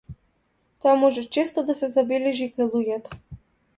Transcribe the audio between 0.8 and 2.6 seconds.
Тоа може често да се забележи и